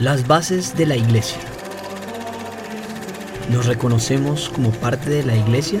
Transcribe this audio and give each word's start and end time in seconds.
Las 0.00 0.26
bases 0.26 0.74
de 0.78 0.86
la 0.86 0.96
iglesia. 0.96 1.38
¿Nos 3.52 3.66
reconocemos 3.66 4.48
como 4.48 4.70
parte 4.70 5.10
de 5.10 5.22
la 5.24 5.36
iglesia? 5.36 5.78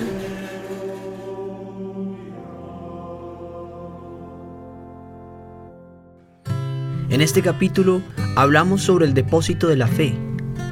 En 7.08 7.22
este 7.22 7.40
capítulo 7.40 8.02
hablamos 8.36 8.82
sobre 8.82 9.06
el 9.06 9.14
depósito 9.14 9.68
de 9.68 9.76
la 9.76 9.86
fe, 9.86 10.14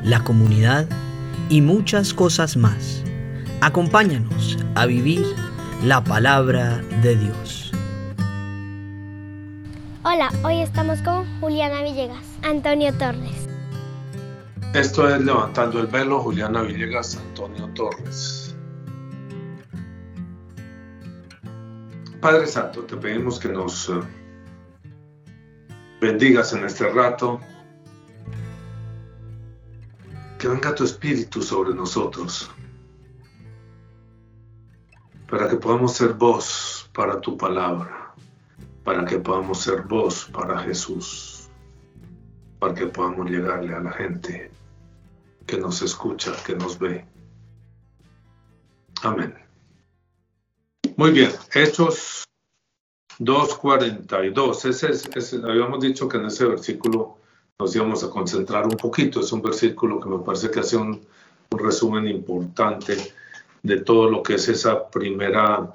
la 0.05 0.23
comunidad 0.25 0.87
y 1.49 1.63
muchas 1.63 2.13
cosas 2.13 2.59
más. 2.59 3.03
Acompáñanos 3.63 4.59
a 4.75 4.85
vivir 4.85 5.25
la 5.83 6.05
palabra 6.05 6.83
de 7.03 7.17
Dios. 7.17 7.73
Hola, 10.05 10.33
hoy 10.43 10.61
estamos 10.61 11.01
con 11.03 11.27
Juliana 11.41 11.83
Villegas, 11.83 12.25
Antonio 12.43 12.95
Torres. 12.95 13.38
Esto 14.75 15.09
es 15.09 15.25
Levantando 15.25 15.81
el 15.81 15.87
Velo, 15.87 16.21
Juliana 16.21 16.61
Villegas, 16.61 17.17
Antonio 17.17 17.69
Torres. 17.69 18.55
Padre 22.21 22.47
Santo, 22.47 22.85
te 22.85 22.99
pedimos 22.99 23.41
que 23.41 23.49
nos 23.49 23.89
eh, 23.89 23.95
bendigas 26.03 26.53
en 26.53 26.67
este 26.67 26.87
rato, 26.91 27.41
que 30.39 30.49
venga 30.49 30.75
tu 30.75 30.85
Espíritu 30.85 31.41
sobre 31.41 31.75
nosotros, 31.75 32.51
para 35.31 35.49
que 35.49 35.57
podamos 35.57 35.95
ser 35.95 36.13
voz 36.13 36.91
para 36.93 37.19
tu 37.23 37.39
palabra, 37.39 38.13
para 38.85 39.07
que 39.07 39.19
podamos 39.19 39.63
ser 39.63 39.81
voz 39.85 40.27
para 40.27 40.59
Jesús, 40.59 41.49
para 42.59 42.75
que 42.75 42.87
podamos 42.87 43.31
llegarle 43.31 43.75
a 43.75 43.81
la 43.81 43.93
gente 43.93 44.58
que 45.49 45.57
nos 45.59 45.81
escucha, 45.81 46.33
que 46.47 46.55
nos 46.55 46.79
ve. 46.79 47.05
Amén. 49.03 49.35
Muy 50.97 51.11
bien, 51.11 51.33
Hechos 51.55 52.25
2.42. 53.19 54.65
Ese, 54.69 55.37
habíamos 55.37 55.81
dicho 55.81 56.09
que 56.09 56.19
en 56.19 56.27
ese 56.27 56.45
versículo 56.45 57.17
nos 57.59 57.75
íbamos 57.75 58.05
a 58.05 58.11
concentrar 58.11 58.67
un 58.67 58.77
poquito. 58.77 59.21
Es 59.21 59.33
un 59.33 59.41
versículo 59.41 59.99
que 59.99 60.09
me 60.11 60.19
parece 60.19 60.51
que 60.51 60.61
hace 60.61 60.77
un, 60.77 61.07
un 61.51 61.59
resumen 61.59 62.07
importante 62.07 62.97
de 63.63 63.81
todo 63.81 64.11
lo 64.11 64.23
que 64.23 64.35
es 64.35 64.49
esa 64.49 64.89
primera 64.91 65.73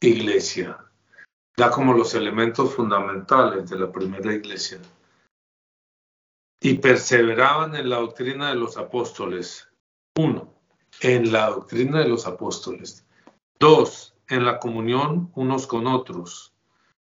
iglesia. 0.00 0.78
Da 1.56 1.70
como 1.70 1.94
los 1.94 2.14
elementos 2.14 2.72
fundamentales 2.72 3.68
de 3.68 3.78
la 3.78 3.90
primera 3.90 4.32
iglesia 4.32 4.78
y 6.60 6.74
perseveraban 6.74 7.74
en 7.76 7.88
la 7.88 7.96
doctrina 7.96 8.50
de 8.50 8.56
los 8.56 8.76
apóstoles. 8.76 9.68
Uno, 10.16 10.54
en 11.00 11.32
la 11.32 11.50
doctrina 11.50 12.00
de 12.00 12.08
los 12.08 12.26
apóstoles. 12.26 13.06
Dos, 13.58 14.14
en 14.28 14.44
la 14.44 14.58
comunión 14.58 15.30
unos 15.34 15.66
con 15.66 15.86
otros. 15.86 16.52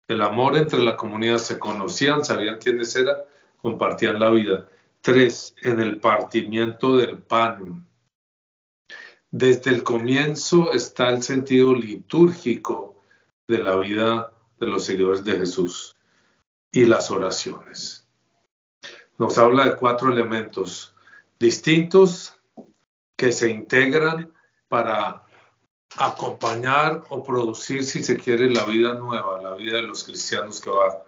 El 0.09 0.23
amor 0.23 0.57
entre 0.57 0.81
la 0.81 0.97
comunidad 0.97 1.39
se 1.39 1.59
conocían, 1.59 2.25
sabían 2.25 2.59
quiénes 2.59 2.95
eran, 2.97 3.17
compartían 3.59 4.19
la 4.19 4.31
vida. 4.31 4.69
Tres, 5.01 5.55
en 5.63 5.81
el 5.81 6.01
partimiento 6.01 6.97
del 6.97 7.19
pan. 7.19 7.87
Desde 9.31 9.71
el 9.71 9.83
comienzo 9.83 10.73
está 10.73 11.11
el 11.11 11.23
sentido 11.23 11.75
litúrgico 11.75 13.03
de 13.49 13.59
la 13.59 13.77
vida 13.77 14.33
de 14.59 14.67
los 14.67 14.85
seguidores 14.85 15.25
de 15.25 15.39
Jesús 15.39 15.97
y 16.73 16.87
las 16.87 17.11
oraciones 17.11 18.06
nos 19.19 19.39
habla 19.39 19.65
de 19.65 19.77
cuatro 19.77 20.13
elementos 20.13 20.95
distintos 21.39 22.39
que 23.17 23.33
se 23.33 23.51
integran 23.51 24.33
para 24.69 25.25
acompañar 25.97 27.05
o 27.09 27.23
producir, 27.23 27.85
si 27.85 28.03
se 28.03 28.19
quiere, 28.19 28.51
la 28.51 28.65
vida 28.65 28.95
nueva, 28.95 29.41
la 29.41 29.55
vida 29.55 29.77
de 29.77 29.83
los 29.83 30.05
cristianos 30.05 30.61
que 30.61 30.71
va 30.71 31.05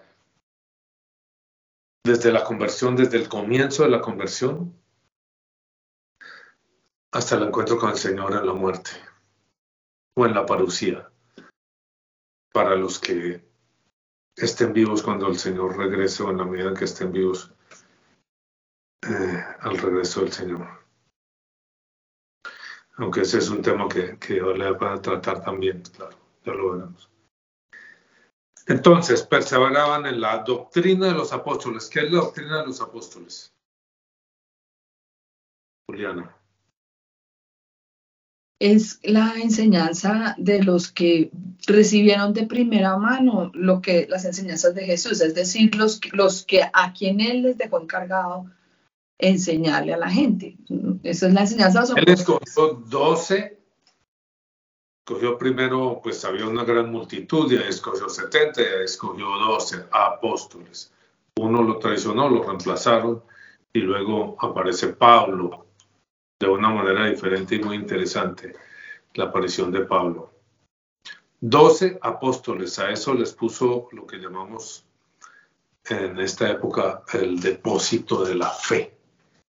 desde 2.05 2.33
la 2.33 2.45
conversión, 2.45 2.97
desde 2.97 3.19
el 3.19 3.29
comienzo 3.29 3.83
de 3.83 3.91
la 3.91 4.01
conversión 4.01 4.75
hasta 7.13 7.37
el 7.37 7.45
encuentro 7.45 7.79
con 7.79 7.91
el 7.91 7.97
Señor 7.97 8.33
en 8.35 8.47
la 8.47 8.55
muerte 8.55 8.91
o 10.17 10.25
en 10.25 10.35
la 10.35 10.47
parucía, 10.47 11.11
para 12.53 12.75
los 12.77 12.99
que 12.99 13.45
estén 14.37 14.73
vivos 14.73 15.03
cuando 15.03 15.27
el 15.27 15.39
Señor 15.39 15.77
regrese 15.77 16.23
o 16.23 16.31
en 16.31 16.39
la 16.39 16.45
medida 16.45 16.69
en 16.69 16.75
que 16.75 16.85
estén 16.85 17.13
vivos 17.13 17.53
eh, 19.03 19.45
al 19.61 19.79
regreso 19.79 20.21
del 20.21 20.33
Señor. 20.33 20.67
Aunque 22.97 23.21
ese 23.21 23.39
es 23.39 23.49
un 23.49 23.63
tema 23.63 23.89
que, 23.89 24.19
que 24.19 24.41
vale 24.41 24.75
para 24.75 25.01
tratar 25.01 25.43
también, 25.43 25.83
claro, 25.83 26.17
ya 26.45 26.53
lo 26.53 26.73
veremos. 26.73 27.09
Entonces, 28.67 29.23
perseveraban 29.23 30.05
en 30.05 30.21
la 30.21 30.39
doctrina 30.39 31.07
de 31.07 31.15
los 31.15 31.33
apóstoles. 31.33 31.89
¿Qué 31.89 32.01
es 32.01 32.13
la 32.13 32.21
doctrina 32.21 32.61
de 32.61 32.67
los 32.67 32.83
apóstoles? 32.83 33.55
Juliana. 35.87 36.37
Es 38.61 38.99
la 39.05 39.37
enseñanza 39.37 40.35
de 40.37 40.63
los 40.63 40.93
que 40.93 41.31
recibieron 41.67 42.35
de 42.35 42.47
primera 42.47 42.99
mano 42.99 43.51
lo 43.55 43.81
que 43.81 44.07
las 44.11 44.25
enseñanzas 44.25 44.75
de 44.75 44.85
Jesús, 44.85 45.21
es 45.23 45.35
decir, 45.35 45.75
los, 45.77 46.01
los 46.13 46.45
que 46.45 46.63
a 46.65 46.93
quien 46.93 47.21
él 47.21 47.43
les 47.43 47.57
dejó 47.57 47.81
encargado 47.81 48.51
enseñarle 49.19 49.95
a 49.95 49.99
la 49.99 50.11
gente. 50.11 50.57
Esa 51.03 51.27
es 51.27 51.35
la 51.35 51.41
enseñanza. 51.43 51.85
Él 51.97 52.09
escogió 52.09 52.83
12, 52.87 53.59
escogió 55.05 55.37
primero, 55.37 56.01
pues 56.03 56.25
había 56.25 56.47
una 56.47 56.65
gran 56.65 56.91
multitud, 56.91 57.51
y 57.51 57.57
escogió 57.57 58.09
70, 58.09 58.61
y 58.61 58.85
escogió 58.85 59.27
12 59.27 59.87
apóstoles. 59.91 60.93
Uno 61.37 61.63
lo 61.63 61.79
traicionó, 61.79 62.29
lo 62.29 62.43
reemplazaron, 62.43 63.23
y 63.73 63.81
luego 63.81 64.37
aparece 64.41 64.89
Pablo, 64.89 65.67
de 66.41 66.49
una 66.49 66.71
manera 66.71 67.07
diferente 67.07 67.57
y 67.57 67.63
muy 67.63 67.77
interesante, 67.77 68.55
la 69.15 69.25
aparición 69.25 69.73
de 69.73 69.81
Pablo. 69.81 70.33
12 71.41 71.99
apóstoles, 72.03 72.79
a 72.79 72.91
eso 72.91 73.15
les 73.15 73.33
puso 73.33 73.89
lo 73.93 74.07
que 74.07 74.19
llamamos 74.19 74.85
en 75.89 76.19
esta 76.19 76.51
época 76.51 77.03
el 77.15 77.41
depósito 77.41 78.25
de 78.25 78.35
la 78.35 78.51
fe 78.51 78.98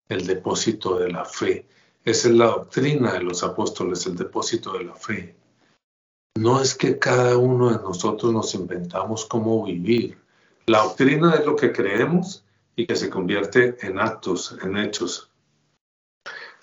el 0.10 0.26
depósito 0.26 0.98
de 0.98 1.12
la 1.12 1.24
fe. 1.24 1.66
Esa 2.04 2.28
es 2.30 2.34
la 2.34 2.48
doctrina 2.48 3.14
de 3.14 3.22
los 3.22 3.44
apóstoles, 3.44 4.06
el 4.08 4.16
depósito 4.16 4.74
de 4.74 4.84
la 4.84 4.96
fe. 4.96 5.36
No 6.36 6.62
es 6.62 6.74
que 6.74 6.98
cada 6.98 7.38
uno 7.38 7.70
de 7.70 7.78
nosotros 7.78 8.34
nos 8.34 8.54
inventamos 8.56 9.26
cómo 9.26 9.64
vivir. 9.64 10.18
La 10.66 10.84
doctrina 10.84 11.36
es 11.36 11.46
lo 11.46 11.56
que 11.56 11.72
creemos 11.72 12.44
y 12.76 12.88
que 12.88 12.96
se 12.96 13.10
convierte 13.10 13.78
en 13.82 14.00
actos, 14.00 14.58
en 14.64 14.78
hechos. 14.78 15.30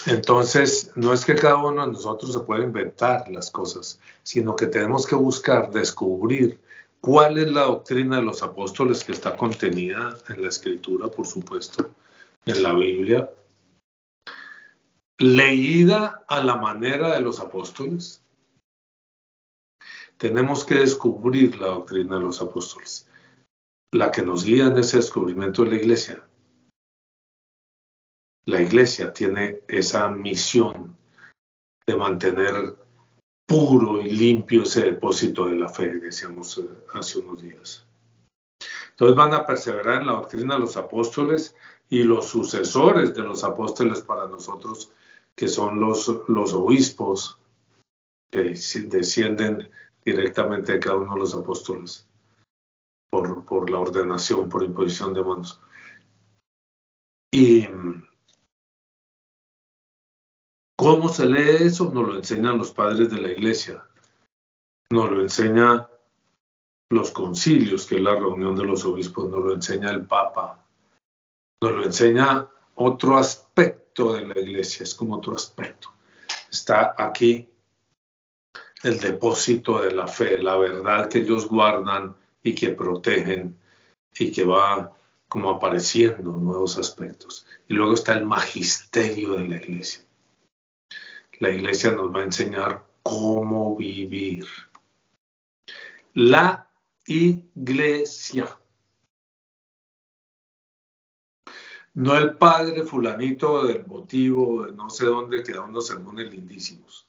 Entonces, 0.06 0.92
no 0.94 1.12
es 1.12 1.24
que 1.24 1.34
cada 1.34 1.56
uno 1.56 1.86
de 1.86 1.92
nosotros 1.92 2.32
se 2.32 2.40
pueda 2.40 2.64
inventar 2.64 3.28
las 3.30 3.50
cosas, 3.50 4.00
sino 4.22 4.54
que 4.56 4.66
tenemos 4.66 5.06
que 5.06 5.16
buscar 5.16 5.70
descubrir 5.70 6.60
cuál 7.00 7.38
es 7.38 7.50
la 7.50 7.62
doctrina 7.62 8.16
de 8.16 8.22
los 8.22 8.42
apóstoles 8.42 9.04
que 9.04 9.12
está 9.12 9.36
contenida 9.36 10.16
en 10.28 10.42
la 10.42 10.48
escritura, 10.48 11.08
por 11.08 11.26
supuesto, 11.26 11.90
en 12.46 12.62
la 12.62 12.72
Biblia, 12.72 13.30
leída 15.18 16.24
a 16.28 16.42
la 16.42 16.56
manera 16.56 17.14
de 17.14 17.20
los 17.20 17.40
apóstoles, 17.40 18.22
tenemos 20.16 20.64
que 20.64 20.76
descubrir 20.76 21.58
la 21.58 21.68
doctrina 21.68 22.16
de 22.16 22.22
los 22.22 22.40
apóstoles, 22.40 23.10
la 23.92 24.10
que 24.10 24.22
nos 24.22 24.44
guía 24.44 24.66
en 24.66 24.78
ese 24.78 24.98
descubrimiento 24.98 25.64
de 25.64 25.70
la 25.70 25.76
iglesia. 25.76 26.26
La 28.46 28.62
iglesia 28.62 29.12
tiene 29.12 29.62
esa 29.66 30.08
misión 30.08 30.96
de 31.84 31.96
mantener 31.96 32.76
puro 33.46 34.00
y 34.00 34.10
limpio 34.10 34.62
ese 34.62 34.82
depósito 34.82 35.46
de 35.46 35.56
la 35.56 35.68
fe, 35.68 35.98
decíamos 35.98 36.58
eh, 36.58 36.68
hace 36.94 37.18
unos 37.18 37.42
días. 37.42 37.86
Entonces 38.90 39.16
van 39.16 39.34
a 39.34 39.44
perseverar 39.44 40.00
en 40.00 40.06
la 40.06 40.14
doctrina 40.14 40.54
de 40.54 40.60
los 40.60 40.76
apóstoles 40.76 41.54
y 41.88 42.02
los 42.02 42.26
sucesores 42.26 43.14
de 43.14 43.22
los 43.22 43.44
apóstoles 43.44 44.00
para 44.00 44.26
nosotros, 44.26 44.92
que 45.34 45.48
son 45.48 45.80
los, 45.80 46.22
los 46.28 46.52
obispos 46.52 47.38
que 48.30 48.54
descienden 48.88 49.70
directamente 50.04 50.72
de 50.72 50.80
cada 50.80 50.96
uno 50.96 51.14
de 51.14 51.20
los 51.20 51.34
apóstoles 51.34 52.08
por, 53.10 53.44
por 53.44 53.70
la 53.70 53.78
ordenación, 53.78 54.48
por 54.48 54.62
imposición 54.62 55.14
de 55.14 55.22
manos. 55.22 55.60
Y 57.32 57.66
cómo 60.76 61.08
se 61.08 61.26
lee 61.26 61.66
eso 61.66 61.90
nos 61.92 62.08
lo 62.08 62.16
enseñan 62.16 62.58
los 62.58 62.72
padres 62.72 63.10
de 63.10 63.20
la 63.20 63.30
iglesia, 63.30 63.84
nos 64.90 65.10
lo 65.10 65.20
enseña 65.20 65.88
los 66.90 67.10
concilios, 67.10 67.86
que 67.86 67.96
es 67.96 68.02
la 68.02 68.14
reunión 68.14 68.54
de 68.54 68.64
los 68.64 68.84
obispos, 68.84 69.28
nos 69.28 69.44
lo 69.44 69.52
enseña 69.54 69.90
el 69.90 70.06
Papa, 70.06 70.65
nos 71.62 71.72
lo 71.72 71.84
enseña 71.84 72.48
otro 72.74 73.16
aspecto 73.16 74.14
de 74.14 74.26
la 74.26 74.38
iglesia, 74.38 74.84
es 74.84 74.94
como 74.94 75.16
otro 75.16 75.34
aspecto. 75.34 75.92
Está 76.50 76.94
aquí 76.96 77.48
el 78.82 79.00
depósito 79.00 79.80
de 79.82 79.92
la 79.92 80.06
fe, 80.06 80.38
la 80.38 80.56
verdad 80.56 81.08
que 81.08 81.18
ellos 81.18 81.48
guardan 81.48 82.14
y 82.42 82.54
que 82.54 82.70
protegen 82.70 83.58
y 84.18 84.30
que 84.30 84.44
va 84.44 84.92
como 85.28 85.50
apareciendo 85.50 86.32
nuevos 86.32 86.78
aspectos. 86.78 87.46
Y 87.68 87.74
luego 87.74 87.94
está 87.94 88.14
el 88.14 88.26
magisterio 88.26 89.32
de 89.32 89.48
la 89.48 89.56
iglesia. 89.56 90.04
La 91.38 91.50
iglesia 91.50 91.90
nos 91.90 92.14
va 92.14 92.20
a 92.20 92.24
enseñar 92.24 92.84
cómo 93.02 93.76
vivir. 93.76 94.46
La 96.14 96.70
iglesia. 97.06 98.58
No 101.96 102.14
el 102.14 102.36
padre 102.36 102.82
fulanito 102.82 103.66
del 103.66 103.86
motivo 103.86 104.66
de 104.66 104.72
no 104.72 104.90
sé 104.90 105.06
dónde 105.06 105.42
que 105.42 105.52
da 105.52 105.62
unos 105.62 105.86
sermones 105.86 106.30
lindísimos. 106.30 107.08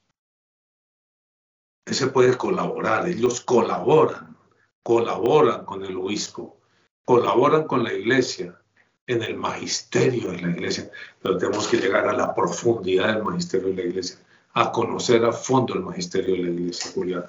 Ese 1.85 2.07
puede 2.07 2.37
colaborar, 2.37 3.05
ellos 3.05 3.41
colaboran, 3.41 4.37
colaboran 4.83 5.65
con 5.65 5.83
el 5.83 5.97
obispo, 5.97 6.57
colaboran 7.03 7.65
con 7.65 7.83
la 7.83 7.93
iglesia, 7.93 8.61
en 9.07 9.23
el 9.23 9.35
magisterio 9.35 10.31
de 10.31 10.41
la 10.41 10.51
iglesia, 10.51 10.89
pero 11.21 11.37
tenemos 11.37 11.67
que 11.67 11.77
llegar 11.77 12.07
a 12.07 12.13
la 12.13 12.33
profundidad 12.33 13.13
del 13.13 13.23
magisterio 13.23 13.67
de 13.69 13.75
la 13.75 13.83
iglesia, 13.83 14.17
a 14.53 14.71
conocer 14.71 15.23
a 15.25 15.33
fondo 15.33 15.73
el 15.73 15.81
magisterio 15.81 16.33
de 16.35 16.43
la 16.43 16.49
iglesia. 16.49 16.91
Julián, 16.93 17.25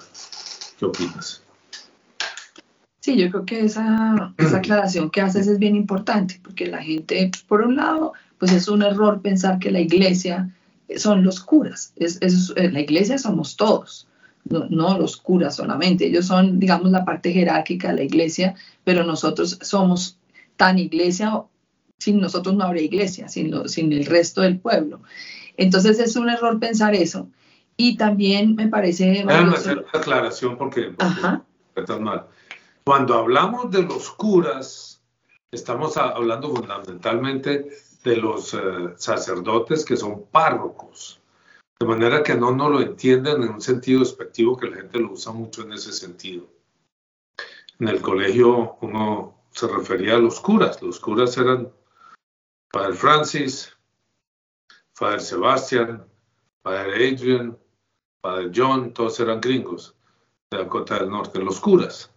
¿qué 0.77 0.85
opinas? 0.85 1.43
Sí, 2.99 3.15
yo 3.17 3.29
creo 3.29 3.45
que 3.45 3.61
esa, 3.61 4.33
esa 4.37 4.57
aclaración 4.57 5.09
que 5.09 5.21
haces 5.21 5.47
es 5.47 5.59
bien 5.59 5.75
importante, 5.75 6.39
porque 6.43 6.67
la 6.67 6.81
gente, 6.81 7.31
por 7.47 7.61
un 7.61 7.75
lado, 7.75 8.13
pues 8.37 8.51
es 8.51 8.67
un 8.67 8.81
error 8.81 9.21
pensar 9.21 9.59
que 9.59 9.71
la 9.71 9.79
iglesia 9.79 10.49
son 10.97 11.23
los 11.23 11.39
curas. 11.39 11.93
Es, 11.95 12.17
es, 12.21 12.53
eh, 12.55 12.71
la 12.71 12.81
iglesia 12.81 13.17
somos 13.17 13.55
todos, 13.55 14.07
no, 14.45 14.65
no, 14.69 14.97
los 14.97 15.17
curas 15.17 15.55
solamente. 15.55 16.07
Ellos 16.07 16.25
son, 16.25 16.59
digamos, 16.59 16.91
la 16.91 17.05
parte 17.05 17.31
jerárquica 17.31 17.89
de 17.89 17.95
la 17.95 18.03
iglesia, 18.03 18.55
pero 18.83 19.03
nosotros 19.03 19.59
somos 19.61 20.17
tan 20.57 20.77
iglesia, 20.77 21.43
sin 21.99 22.19
nosotros 22.19 22.55
no 22.55 22.65
habría 22.65 22.83
iglesia, 22.83 23.29
sin, 23.29 23.69
sin 23.69 23.93
el 23.93 24.05
resto 24.05 24.41
del 24.41 24.59
pueblo. 24.59 25.01
Entonces 25.57 25.99
es 25.99 26.15
un 26.15 26.29
error 26.29 26.59
pensar 26.59 26.95
eso. 26.95 27.29
Y 27.77 27.95
también 27.95 28.55
me 28.55 28.67
parece... 28.67 29.23
Déjame 29.25 29.55
hacer 29.55 29.77
una 29.77 29.87
aclaración 29.93 30.57
porque, 30.57 30.93
porque 30.97 31.99
mal. 31.99 32.25
Cuando 32.89 33.13
hablamos 33.13 33.69
de 33.69 33.83
los 33.83 34.09
curas, 34.09 34.99
estamos 35.51 35.95
hablando 35.95 36.49
fundamentalmente 36.49 37.69
de 38.03 38.17
los 38.17 38.55
eh, 38.55 38.57
sacerdotes 38.97 39.85
que 39.85 39.95
son 39.95 40.25
párrocos, 40.25 41.21
de 41.79 41.85
manera 41.85 42.23
que 42.23 42.33
no 42.33 42.49
nos 42.49 42.71
lo 42.71 42.81
entienden 42.81 43.43
en 43.43 43.49
un 43.49 43.61
sentido 43.61 43.99
despectivo 43.99 44.57
que 44.57 44.71
la 44.71 44.77
gente 44.77 44.97
lo 44.97 45.11
usa 45.11 45.31
mucho 45.31 45.61
en 45.61 45.73
ese 45.73 45.93
sentido. 45.93 46.47
En 47.77 47.89
el 47.89 48.01
colegio 48.01 48.77
uno 48.81 49.35
se 49.51 49.67
refería 49.67 50.15
a 50.15 50.19
los 50.19 50.39
curas, 50.39 50.81
los 50.81 50.99
curas 50.99 51.37
eran 51.37 51.71
Padre 52.71 52.93
Francis, 52.93 53.71
Padre 54.99 55.19
Sebastián, 55.19 56.07
Padre 56.63 57.11
Adrian, 57.11 57.55
Padre 58.19 58.49
John, 58.51 58.93
todos 58.93 59.19
eran 59.19 59.39
gringos 59.39 59.95
de 60.49 60.57
la 60.57 60.67
Cota 60.67 60.97
del 60.97 61.11
Norte, 61.11 61.37
los 61.37 61.59
curas 61.59 62.11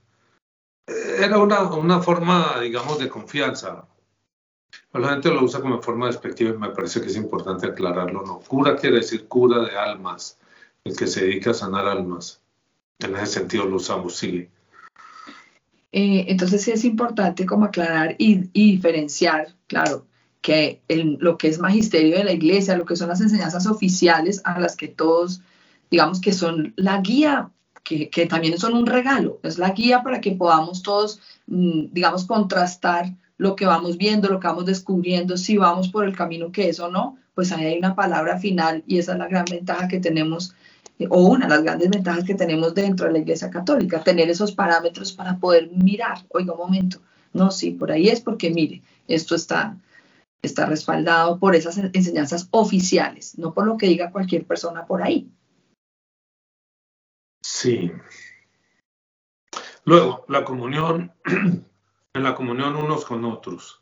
era 0.86 1.38
una, 1.38 1.62
una, 1.72 2.00
forma, 2.00 2.58
digamos, 2.60 2.98
de 2.98 3.08
confianza. 3.08 3.86
La 4.92 5.10
gente 5.10 5.30
lo 5.30 5.44
usa 5.44 5.60
como 5.60 5.80
forma 5.80 6.06
despectiva 6.06 6.50
y 6.50 6.58
me 6.58 6.70
parece 6.70 7.00
que 7.00 7.06
es 7.06 7.16
importante 7.16 7.66
aclararlo. 7.66 8.22
No, 8.22 8.40
cura 8.40 8.76
quiere 8.76 8.96
decir 8.96 9.26
cura 9.26 9.64
de 9.64 9.76
almas, 9.76 10.38
el 10.84 10.96
que 10.96 11.06
se 11.06 11.24
dedica 11.24 11.50
a 11.50 11.54
sanar 11.54 11.86
almas. 11.86 12.40
En 12.98 13.16
ese 13.16 13.26
sentido 13.26 13.64
lo 13.64 13.76
usamos, 13.76 14.16
sigue. 14.16 14.50
Eh, 15.92 16.24
entonces 16.28 16.62
sí 16.62 16.70
es 16.70 16.84
importante 16.84 17.46
como 17.46 17.66
aclarar 17.66 18.16
y, 18.18 18.48
diferenciar, 18.52 19.54
claro, 19.66 20.06
que 20.40 20.80
lo 20.88 21.38
que 21.38 21.48
es 21.48 21.58
magisterio 21.58 22.16
de 22.16 22.24
la 22.24 22.32
iglesia, 22.32 22.76
lo 22.76 22.84
que 22.84 22.96
son 22.96 23.08
las 23.08 23.20
enseñanzas 23.20 23.66
oficiales 23.66 24.40
a 24.44 24.58
las 24.58 24.76
que 24.76 24.88
todos, 24.88 25.42
digamos 25.90 26.20
que 26.20 26.32
son 26.32 26.72
la 26.76 27.00
guía 27.00 27.50
que, 27.82 28.26
también 28.26 28.58
son 28.58 28.74
un 28.74 28.86
regalo, 28.86 29.40
es 29.42 29.58
la 29.58 29.70
guía 29.70 30.02
para 30.02 30.20
que 30.20 30.32
podamos 30.32 30.82
todos, 30.82 31.20
mm, 31.46 31.86
digamos, 31.92 32.24
contrastar 32.24 33.14
lo 33.38 33.56
que 33.56 33.66
vamos 33.66 33.96
viendo, 33.96 34.28
lo 34.28 34.40
que 34.40 34.46
vamos 34.46 34.66
descubriendo, 34.66 35.36
si 35.36 35.56
vamos 35.56 35.88
por 35.88 36.04
el 36.04 36.16
camino 36.16 36.52
que 36.52 36.68
es 36.68 36.78
o 36.80 36.90
no, 36.90 37.18
pues 37.34 37.50
ahí 37.52 37.66
hay 37.66 37.78
una 37.78 37.94
palabra 37.94 38.38
final 38.38 38.84
y 38.86 38.98
esa 38.98 39.12
es 39.12 39.18
la 39.18 39.28
gran 39.28 39.44
ventaja 39.50 39.88
que 39.88 39.98
tenemos, 39.98 40.54
eh, 40.98 41.06
o 41.10 41.22
una 41.22 41.46
de 41.46 41.50
las 41.50 41.64
grandes 41.64 41.90
ventajas 41.90 42.24
que 42.24 42.34
tenemos 42.34 42.74
dentro 42.74 43.06
de 43.06 43.12
la 43.12 43.18
Iglesia 43.18 43.50
Católica, 43.50 44.02
tener 44.02 44.30
esos 44.30 44.52
parámetros 44.52 45.12
para 45.12 45.38
poder 45.38 45.70
mirar, 45.72 46.24
oiga 46.28 46.52
un 46.52 46.58
momento, 46.58 47.00
no, 47.32 47.50
sí, 47.50 47.72
por 47.72 47.90
ahí 47.90 48.08
es 48.08 48.20
porque 48.20 48.50
mire, 48.50 48.82
esto 49.08 49.34
está, 49.34 49.76
está 50.42 50.66
respaldado 50.66 51.38
por 51.38 51.56
esas 51.56 51.78
enseñanzas 51.78 52.48
oficiales, 52.50 53.38
no 53.38 53.52
por 53.54 53.66
lo 53.66 53.76
que 53.76 53.88
diga 53.88 54.12
cualquier 54.12 54.44
persona 54.44 54.86
por 54.86 55.02
ahí. 55.02 55.28
Sí. 57.62 57.92
Luego, 59.84 60.24
la 60.26 60.44
comunión, 60.44 61.12
en 62.12 62.22
la 62.24 62.34
comunión 62.34 62.74
unos 62.74 63.04
con 63.04 63.24
otros. 63.24 63.80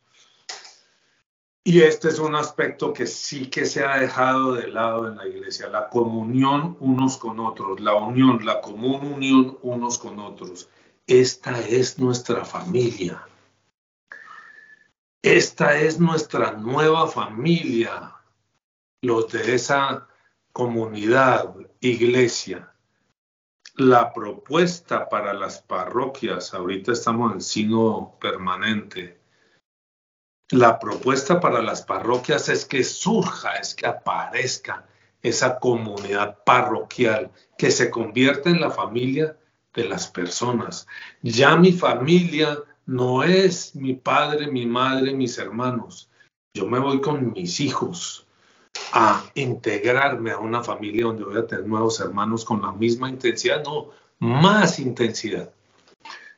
Y 1.64 1.80
este 1.80 2.08
es 2.08 2.18
un 2.18 2.34
aspecto 2.34 2.92
que 2.92 3.06
sí 3.06 3.48
que 3.48 3.64
se 3.64 3.82
ha 3.82 3.96
dejado 3.96 4.52
de 4.52 4.68
lado 4.68 5.08
en 5.08 5.16
la 5.16 5.26
iglesia, 5.26 5.68
la 5.68 5.88
comunión 5.88 6.76
unos 6.80 7.16
con 7.16 7.40
otros, 7.40 7.80
la 7.80 7.94
unión, 7.94 8.44
la 8.44 8.60
común 8.60 9.14
unión 9.14 9.56
unos 9.62 9.96
con 9.96 10.18
otros. 10.18 10.68
Esta 11.06 11.58
es 11.60 11.98
nuestra 11.98 12.44
familia. 12.44 13.26
Esta 15.22 15.80
es 15.80 15.98
nuestra 15.98 16.52
nueva 16.52 17.08
familia, 17.08 18.14
los 19.00 19.32
de 19.32 19.54
esa 19.54 20.06
comunidad, 20.52 21.54
iglesia 21.80 22.70
la 23.76 24.12
propuesta 24.12 25.08
para 25.08 25.32
las 25.32 25.62
parroquias, 25.62 26.54
ahorita 26.54 26.92
estamos 26.92 27.32
en 27.32 27.40
signo 27.40 28.16
permanente, 28.20 29.20
la 30.50 30.80
propuesta 30.80 31.38
para 31.38 31.62
las 31.62 31.82
parroquias 31.82 32.48
es 32.48 32.64
que 32.64 32.82
surja, 32.82 33.54
es 33.54 33.74
que 33.74 33.86
aparezca 33.86 34.84
esa 35.22 35.60
comunidad 35.60 36.42
parroquial, 36.44 37.30
que 37.56 37.70
se 37.70 37.90
convierta 37.90 38.50
en 38.50 38.60
la 38.60 38.70
familia 38.70 39.36
de 39.74 39.84
las 39.88 40.08
personas. 40.08 40.88
Ya 41.22 41.56
mi 41.56 41.72
familia 41.72 42.58
no 42.86 43.22
es 43.22 43.76
mi 43.76 43.94
padre, 43.94 44.48
mi 44.48 44.66
madre, 44.66 45.12
mis 45.14 45.38
hermanos. 45.38 46.10
Yo 46.52 46.66
me 46.66 46.80
voy 46.80 47.00
con 47.00 47.32
mis 47.32 47.60
hijos, 47.60 48.26
a 48.92 49.24
integrarme 49.34 50.32
a 50.32 50.38
una 50.38 50.62
familia 50.62 51.04
donde 51.04 51.24
voy 51.24 51.38
a 51.38 51.46
tener 51.46 51.66
nuevos 51.66 52.00
hermanos 52.00 52.44
con 52.44 52.62
la 52.62 52.72
misma 52.72 53.08
intensidad, 53.08 53.62
no, 53.64 53.90
más 54.18 54.78
intensidad. 54.78 55.52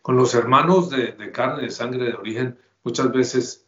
Con 0.03 0.17
los 0.17 0.35
hermanos 0.35 0.91
de, 0.91 1.33
carne, 1.33 1.63
de 1.63 1.71
sangre, 1.71 2.07
de 2.07 2.15
origen, 2.15 2.59
muchas 2.83 3.13
veces 3.13 3.67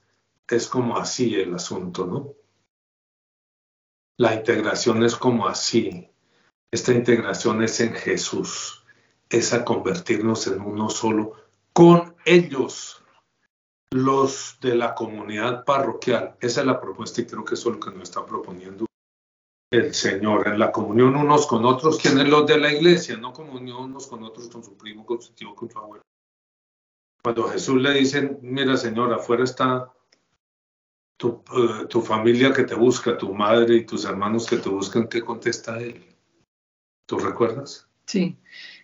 es 0.49 0.67
como 0.67 0.97
así 0.97 1.35
el 1.35 1.55
asunto, 1.55 2.07
¿no? 2.07 2.35
La 4.17 4.35
integración 4.35 5.03
es 5.05 5.17
como 5.17 5.49
así. 5.49 6.09
Esta 6.71 6.93
integración 6.93 7.63
es 7.63 7.81
en 7.81 7.95
Jesús, 7.95 8.85
es 9.29 9.53
a 9.53 9.65
convertirnos 9.65 10.47
en 10.49 10.61
uno 10.61 10.91
solo 10.91 11.35
con 11.73 12.15
ellos 12.25 13.04
los 13.95 14.59
de 14.61 14.75
la 14.75 14.93
comunidad 14.93 15.65
parroquial. 15.65 16.35
Esa 16.41 16.63
es 16.63 16.67
la 16.67 16.81
propuesta 16.81 17.21
y 17.21 17.27
creo 17.27 17.45
que 17.45 17.55
eso 17.55 17.69
es 17.69 17.77
lo 17.77 17.81
que 17.81 17.93
nos 17.93 18.03
está 18.03 18.27
proponiendo 18.27 18.87
el 19.71 19.95
Señor, 19.95 20.49
en 20.49 20.59
la 20.59 20.73
comunión 20.73 21.15
unos 21.15 21.47
con 21.47 21.65
otros, 21.65 21.99
quienes 21.99 22.29
los 22.29 22.45
de 22.45 22.59
la 22.59 22.73
iglesia, 22.73 23.17
no 23.17 23.33
comunión 23.33 23.85
unos 23.85 24.09
con 24.09 24.25
otros, 24.25 24.49
con 24.49 24.65
su 24.65 24.77
primo, 24.77 25.07
con 25.07 25.23
su 25.23 25.33
tío, 25.33 25.55
con 25.55 25.71
su 25.71 25.79
abuelo. 25.79 26.03
Cuando 27.23 27.45
Jesús 27.45 27.81
le 27.81 27.93
dice, 27.93 28.37
mira 28.43 28.77
Señor, 28.77 29.13
afuera 29.13 29.45
está 29.45 29.93
tu, 31.17 31.45
eh, 31.57 31.87
tu, 31.89 32.01
familia 32.03 32.53
que 32.53 32.65
te 32.65 32.75
busca, 32.75 33.17
tu 33.17 33.33
madre 33.33 33.77
y 33.77 33.87
tus 33.87 34.05
hermanos 34.05 34.49
que 34.49 34.57
te 34.57 34.69
buscan, 34.69 35.07
¿qué 35.07 35.23
contesta 35.23 35.79
él? 35.79 36.05
¿Tú 37.07 37.19
recuerdas? 37.19 37.89
Sí, 38.07 38.37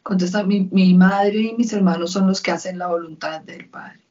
contesta, 0.04 0.44
mi, 0.44 0.68
mi 0.70 0.94
madre 0.94 1.40
y 1.40 1.56
mis 1.56 1.72
hermanos 1.72 2.12
son 2.12 2.28
los 2.28 2.40
que 2.40 2.52
hacen 2.52 2.78
la 2.78 2.86
voluntad 2.86 3.40
del 3.40 3.68
Padre. 3.68 4.09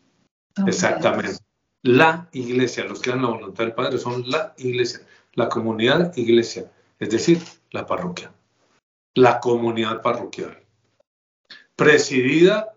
Exactamente. 0.67 1.39
La 1.81 2.27
iglesia, 2.33 2.83
los 2.83 3.01
que 3.01 3.11
dan 3.11 3.21
la 3.21 3.29
voluntad 3.29 3.63
del 3.63 3.73
Padre 3.73 3.97
son 3.97 4.29
la 4.29 4.53
iglesia, 4.57 4.99
la 5.33 5.47
comunidad 5.47 6.15
iglesia, 6.17 6.69
es 6.99 7.09
decir, 7.09 7.41
la 7.71 7.85
parroquia, 7.85 8.33
la 9.13 9.39
comunidad 9.39 10.01
parroquial, 10.01 10.61
presidida 11.75 12.73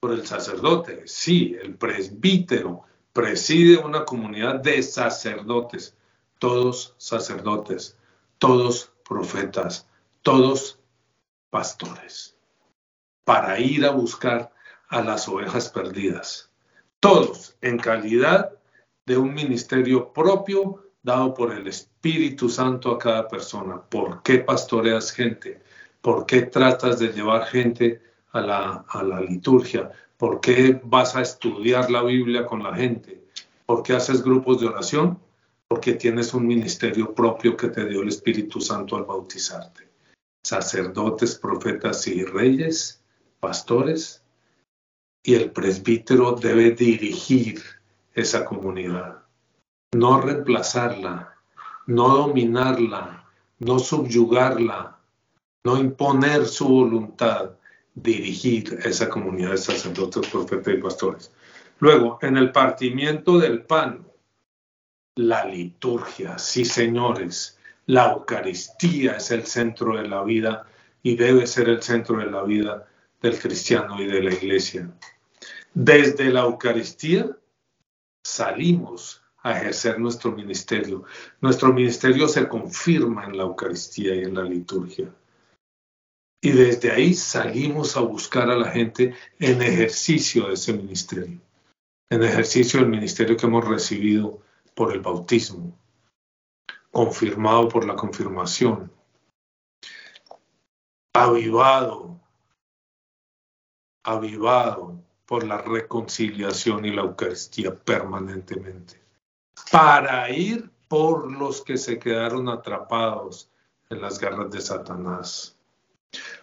por 0.00 0.12
el 0.12 0.26
sacerdote, 0.26 1.04
sí, 1.06 1.56
el 1.62 1.76
presbítero, 1.76 2.82
preside 3.14 3.78
una 3.78 4.04
comunidad 4.04 4.56
de 4.56 4.82
sacerdotes, 4.82 5.96
todos 6.38 6.94
sacerdotes, 6.98 7.96
todos 8.38 8.92
profetas, 9.08 9.88
todos 10.20 10.78
pastores, 11.48 12.36
para 13.24 13.58
ir 13.58 13.86
a 13.86 13.90
buscar 13.92 14.52
a 14.88 15.00
las 15.00 15.26
ovejas 15.28 15.70
perdidas, 15.70 16.50
todos 17.04 17.54
en 17.60 17.76
calidad 17.76 18.50
de 19.04 19.18
un 19.18 19.34
ministerio 19.34 20.10
propio 20.10 20.88
dado 21.02 21.34
por 21.34 21.52
el 21.52 21.66
Espíritu 21.66 22.48
Santo 22.48 22.92
a 22.92 22.98
cada 22.98 23.28
persona. 23.28 23.78
¿Por 23.78 24.22
qué 24.22 24.38
pastoreas 24.38 25.12
gente? 25.12 25.60
¿Por 26.00 26.24
qué 26.24 26.46
tratas 26.46 26.98
de 26.98 27.08
llevar 27.08 27.44
gente 27.44 28.00
a 28.32 28.40
la, 28.40 29.20
liturgia? 29.20 29.90
¿Por 30.16 30.40
qué 30.40 30.80
vas 30.82 31.14
a 31.14 31.20
estudiar 31.20 31.90
la 31.90 32.02
Biblia 32.02 32.46
con 32.46 32.62
la 32.62 32.74
gente? 32.74 33.22
¿Por 33.66 33.82
qué 33.82 33.92
haces 33.92 34.22
grupos 34.22 34.62
de 34.62 34.68
oración? 34.68 35.18
Porque 35.68 35.92
tienes 35.92 36.32
un 36.32 36.46
ministerio 36.46 37.14
propio 37.14 37.54
que 37.54 37.68
te 37.68 37.84
dio 37.84 38.00
el 38.00 38.08
Espíritu 38.08 38.62
Santo 38.62 38.96
al 38.96 39.04
bautizarte. 39.04 39.90
Sacerdotes, 40.42 41.34
profetas 41.34 42.06
y 42.06 42.24
reyes, 42.24 43.04
pastores, 43.40 44.23
y 45.24 45.34
el 45.34 45.50
presbítero 45.50 46.32
debe 46.32 46.70
dirigir 46.70 47.60
esa 48.14 48.44
comunidad 48.44 49.24
no 49.94 50.20
reemplazarla, 50.20 51.34
no 51.86 52.08
dominarla, 52.08 53.24
no 53.60 53.78
subyugarla, 53.78 54.98
no 55.64 55.78
imponer 55.78 56.46
su 56.46 56.68
voluntad, 56.68 57.52
dirigir 57.94 58.80
esa 58.84 59.08
comunidad 59.08 59.52
de 59.52 59.58
sacerdotes, 59.58 60.28
profetas 60.28 60.74
y 60.74 60.78
pastores. 60.78 61.32
Luego, 61.78 62.18
en 62.22 62.36
el 62.36 62.50
partimiento 62.50 63.38
del 63.38 63.62
pan, 63.62 64.06
la 65.16 65.44
liturgia, 65.44 66.38
sí 66.38 66.64
señores, 66.64 67.58
la 67.86 68.12
Eucaristía 68.12 69.16
es 69.16 69.30
el 69.30 69.44
centro 69.46 69.96
de 69.96 70.08
la 70.08 70.24
vida 70.24 70.66
y 71.02 71.16
debe 71.16 71.46
ser 71.46 71.68
el 71.68 71.82
centro 71.82 72.18
de 72.18 72.30
la 72.30 72.42
vida 72.42 72.88
del 73.22 73.38
cristiano 73.38 74.00
y 74.00 74.06
de 74.06 74.22
la 74.22 74.32
iglesia. 74.32 74.90
Desde 75.74 76.30
la 76.30 76.42
Eucaristía 76.42 77.36
salimos 78.24 79.24
a 79.38 79.58
ejercer 79.58 79.98
nuestro 79.98 80.30
ministerio. 80.30 81.04
Nuestro 81.40 81.72
ministerio 81.72 82.28
se 82.28 82.48
confirma 82.48 83.24
en 83.24 83.36
la 83.36 83.42
Eucaristía 83.42 84.14
y 84.14 84.22
en 84.22 84.34
la 84.34 84.44
liturgia. 84.44 85.12
Y 86.40 86.52
desde 86.52 86.92
ahí 86.92 87.12
salimos 87.12 87.96
a 87.96 88.00
buscar 88.02 88.50
a 88.50 88.56
la 88.56 88.70
gente 88.70 89.14
en 89.40 89.62
ejercicio 89.62 90.46
de 90.46 90.54
ese 90.54 90.74
ministerio, 90.74 91.40
en 92.08 92.22
ejercicio 92.22 92.78
del 92.78 92.88
ministerio 92.88 93.36
que 93.36 93.46
hemos 93.46 93.66
recibido 93.66 94.40
por 94.74 94.92
el 94.92 95.00
bautismo, 95.00 95.76
confirmado 96.92 97.68
por 97.68 97.84
la 97.84 97.96
confirmación, 97.96 98.92
avivado, 101.12 102.20
avivado 104.04 105.02
por 105.26 105.44
la 105.44 105.58
reconciliación 105.58 106.84
y 106.84 106.90
la 106.90 107.02
Eucaristía 107.02 107.74
permanentemente. 107.74 109.00
Para 109.70 110.30
ir 110.30 110.70
por 110.88 111.30
los 111.30 111.62
que 111.62 111.76
se 111.76 111.98
quedaron 111.98 112.48
atrapados 112.48 113.48
en 113.90 114.00
las 114.00 114.18
garras 114.18 114.50
de 114.50 114.60
Satanás, 114.60 115.56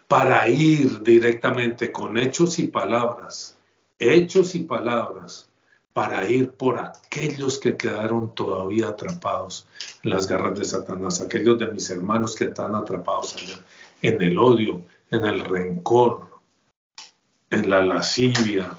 para 0.08 0.48
ir 0.50 1.02
directamente 1.04 1.92
con 1.92 2.18
hechos 2.18 2.60
y 2.60 2.68
palabras, 2.68 3.58
hechos 4.00 4.56
y 4.56 4.60
palabras, 4.60 5.50
para 5.94 6.28
ir 6.30 6.52
por 6.52 6.80
aquellos 6.80 7.60
que 7.60 7.76
quedaron 7.76 8.34
todavía 8.34 8.90
atrapados 8.90 9.68
en 10.04 10.12
las 10.12 10.28
garras 10.28 10.58
de 10.58 10.66
Satanás, 10.66 11.22
aquellos 11.22 11.60
de 11.60 11.68
mis 11.68 11.90
hermanos 11.90 12.36
que 12.36 12.46
están 12.46 12.76
atrapados 12.76 13.36
allá, 13.36 13.60
en 14.02 14.22
el 14.22 14.38
odio, 14.38 14.82
en 15.12 15.26
el 15.26 15.42
rencor, 15.42 16.31
en 17.52 17.70
la 17.70 17.84
lascivia, 17.84 18.72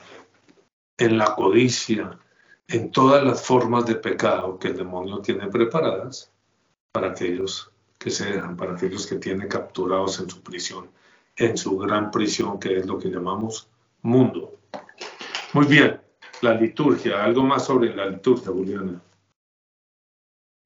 en 0.99 1.19
la 1.19 1.35
codicia, 1.35 2.19
en 2.67 2.91
todas 2.91 3.23
las 3.23 3.45
formas 3.45 3.87
de 3.87 3.97
pecado 3.97 4.59
que 4.59 4.69
el 4.69 4.79
demonio 4.79 5.19
tiene 5.19 5.47
preparadas 5.49 6.33
para 6.91 7.11
aquellos 7.11 7.71
que 7.99 8.11
se 8.11 8.33
dejan, 8.33 8.57
para 8.57 8.73
aquellos 8.73 9.07
que 9.07 9.17
tiene 9.17 9.47
capturados 9.47 10.19
en 10.21 10.29
su 10.29 10.43
prisión, 10.43 10.91
en 11.37 11.57
su 11.57 11.79
gran 11.79 12.11
prisión 12.11 12.59
que 12.59 12.79
es 12.79 12.87
lo 12.87 12.99
que 12.99 13.11
llamamos 13.11 13.69
mundo. 14.01 14.59
Muy 15.53 15.67
bien, 15.67 16.01
la 16.41 16.55
liturgia, 16.55 17.23
algo 17.23 17.43
más 17.43 17.67
sobre 17.67 17.95
la 17.95 18.07
liturgia, 18.07 18.51
Juliana. 18.51 19.01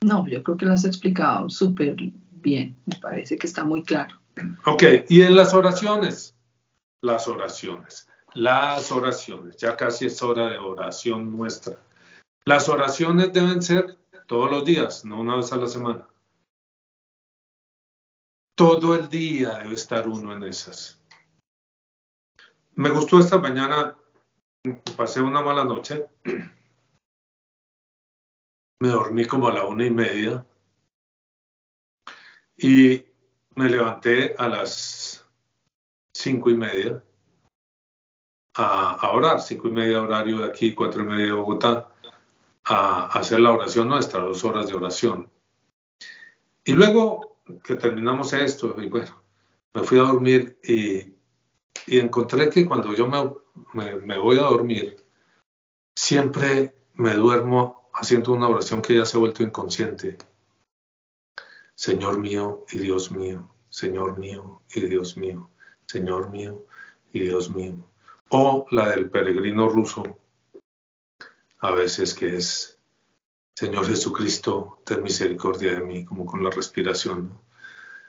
No, 0.04 0.28
yo 0.28 0.42
creo 0.44 0.56
que 0.56 0.66
lo 0.66 0.72
has 0.72 0.84
explicado 0.84 1.50
súper 1.50 1.96
bien, 2.30 2.76
me 2.86 2.96
parece 2.96 3.36
que 3.36 3.48
está 3.48 3.64
muy 3.64 3.82
claro. 3.82 4.20
Ok, 4.64 4.84
y 5.08 5.22
en 5.22 5.34
las 5.34 5.54
oraciones, 5.54 6.35
las 7.02 7.28
oraciones, 7.28 8.08
las 8.34 8.92
oraciones, 8.92 9.56
ya 9.56 9.76
casi 9.76 10.06
es 10.06 10.22
hora 10.22 10.50
de 10.50 10.58
oración 10.58 11.36
nuestra. 11.36 11.78
Las 12.44 12.68
oraciones 12.68 13.32
deben 13.32 13.62
ser 13.62 13.98
todos 14.26 14.50
los 14.50 14.64
días, 14.64 15.04
no 15.04 15.20
una 15.20 15.36
vez 15.36 15.52
a 15.52 15.56
la 15.56 15.66
semana. 15.66 16.08
Todo 18.54 18.94
el 18.94 19.08
día 19.08 19.58
debe 19.58 19.74
estar 19.74 20.08
uno 20.08 20.32
en 20.32 20.44
esas. 20.44 21.02
Me 22.74 22.90
gustó 22.90 23.20
esta 23.20 23.38
mañana, 23.38 23.96
pasé 24.96 25.20
una 25.20 25.42
mala 25.42 25.64
noche. 25.64 26.06
Me 28.80 28.88
dormí 28.88 29.24
como 29.24 29.48
a 29.48 29.52
la 29.52 29.64
una 29.64 29.86
y 29.86 29.90
media 29.90 30.46
y 32.56 33.04
me 33.54 33.68
levanté 33.68 34.34
a 34.38 34.48
las 34.48 35.25
cinco 36.16 36.50
y 36.50 36.56
media 36.56 37.02
a, 38.54 39.10
orar, 39.12 39.40
cinco 39.40 39.68
y 39.68 39.72
media 39.72 40.00
horario 40.00 40.38
de 40.38 40.46
aquí, 40.46 40.74
cuatro 40.74 41.02
y 41.02 41.06
media 41.06 41.26
de 41.26 41.32
Bogotá 41.32 41.92
a 42.64 43.06
hacer 43.06 43.40
la 43.40 43.52
oración 43.52 43.88
nuestra, 43.88 44.20
dos 44.20 44.42
horas 44.44 44.66
de 44.68 44.74
oración. 44.74 45.30
Y 46.64 46.72
luego 46.72 47.36
que 47.62 47.76
terminamos 47.76 48.32
esto, 48.32 48.74
y 48.80 48.88
bueno, 48.88 49.22
me 49.74 49.82
fui 49.82 49.98
a 49.98 50.02
dormir 50.02 50.58
y, 50.64 51.14
y 51.86 51.98
encontré 52.00 52.48
que 52.48 52.66
cuando 52.66 52.94
yo 52.94 53.06
me, 53.06 53.96
me, 54.00 54.18
voy 54.18 54.38
a 54.38 54.42
dormir, 54.42 54.96
siempre 55.94 56.74
me 56.94 57.14
duermo 57.14 57.90
haciendo 57.92 58.32
una 58.32 58.48
oración 58.48 58.82
que 58.82 58.96
ya 58.96 59.04
se 59.04 59.16
ha 59.16 59.20
vuelto 59.20 59.42
inconsciente. 59.42 60.16
Señor 61.74 62.18
mío 62.18 62.64
y 62.70 62.78
Dios 62.78 63.12
mío, 63.12 63.48
Señor 63.68 64.18
mío 64.18 64.62
y 64.74 64.80
Dios 64.80 65.16
mío, 65.16 65.50
Señor 65.86 66.30
mío 66.30 66.66
y 67.12 67.20
Dios 67.20 67.54
mío. 67.54 67.74
O 68.28 68.66
la 68.70 68.90
del 68.90 69.10
peregrino 69.10 69.68
ruso 69.68 70.18
a 71.60 71.70
veces 71.70 72.14
que 72.14 72.36
es, 72.36 72.78
Señor 73.54 73.86
Jesucristo, 73.86 74.82
ten 74.84 75.02
misericordia 75.02 75.72
de 75.72 75.80
mí, 75.80 76.04
como 76.04 76.26
con 76.26 76.44
la 76.44 76.50
respiración. 76.50 77.38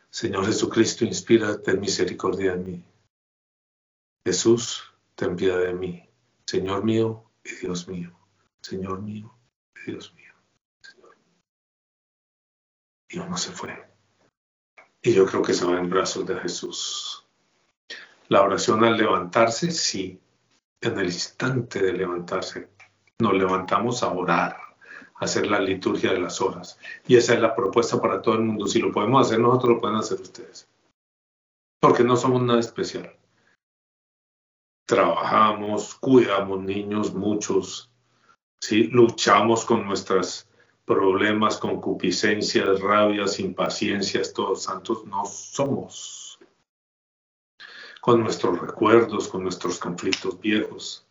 Señor 0.09 0.45
Jesucristo, 0.45 1.05
inspira, 1.05 1.61
ten 1.61 1.79
misericordia 1.79 2.55
de 2.55 2.63
mí. 2.63 2.85
Jesús, 4.25 4.93
ten 5.15 5.35
piedad 5.35 5.61
de 5.61 5.73
mí. 5.73 6.09
Señor 6.45 6.83
mío 6.83 7.31
y 7.43 7.55
Dios 7.55 7.87
mío. 7.87 8.17
Señor 8.61 9.01
mío 9.01 9.33
y 9.85 9.91
Dios 9.91 10.13
mío. 10.13 10.33
Señor. 10.81 11.17
Y 13.09 13.19
uno 13.19 13.37
se 13.37 13.51
fue. 13.51 13.87
Y 15.01 15.13
yo 15.13 15.25
creo 15.25 15.41
que 15.41 15.53
se 15.53 15.65
va 15.65 15.79
en 15.79 15.89
brazos 15.89 16.25
de 16.25 16.37
Jesús. 16.39 17.26
La 18.29 18.41
oración 18.41 18.83
al 18.83 18.97
levantarse, 18.97 19.71
sí, 19.71 20.19
en 20.81 20.99
el 20.99 21.05
instante 21.05 21.81
de 21.81 21.93
levantarse, 21.93 22.69
nos 23.19 23.33
levantamos 23.33 24.03
a 24.03 24.11
orar, 24.11 24.57
a 25.15 25.25
hacer 25.25 25.47
la 25.47 25.59
liturgia 25.59 26.11
de 26.11 26.19
las 26.19 26.41
horas. 26.41 26.77
Y 27.07 27.15
esa 27.15 27.33
es 27.33 27.39
la 27.39 27.55
propuesta 27.55 28.01
para 28.01 28.21
todo 28.21 28.35
el 28.35 28.41
mundo. 28.41 28.67
Si 28.67 28.79
lo 28.79 28.91
podemos 28.91 29.25
hacer 29.25 29.39
nosotros, 29.39 29.75
lo 29.75 29.81
pueden 29.81 29.97
hacer 29.97 30.19
ustedes. 30.19 30.67
Porque 31.79 32.03
no 32.03 32.17
somos 32.17 32.41
nada 32.41 32.59
especial. 32.59 33.15
Trabajamos, 34.85 35.95
cuidamos 35.95 36.61
niños, 36.63 37.13
muchos, 37.13 37.91
¿sí? 38.61 38.83
luchamos 38.83 39.65
con 39.65 39.85
nuestros 39.85 40.47
problemas, 40.85 41.57
concupiscencias, 41.57 42.79
rabias, 42.79 43.39
impaciencias, 43.39 44.33
todos 44.33 44.63
santos 44.63 45.05
no 45.05 45.25
somos. 45.25 46.26
Con 48.07 48.23
nuestros 48.23 48.57
recuerdos, 48.61 49.27
con 49.27 49.43
nuestros 49.43 49.79
conflictos 49.79 50.39
viejos 50.39 51.05